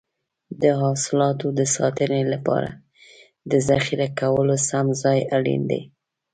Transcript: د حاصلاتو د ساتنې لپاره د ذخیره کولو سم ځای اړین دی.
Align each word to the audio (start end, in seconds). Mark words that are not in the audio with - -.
د 0.61 0.63
حاصلاتو 0.81 1.47
د 1.59 1.61
ساتنې 1.75 2.23
لپاره 2.33 2.69
د 3.51 3.53
ذخیره 3.69 4.07
کولو 4.19 4.55
سم 4.69 4.85
ځای 5.03 5.19
اړین 5.37 5.61
دی. 5.71 5.81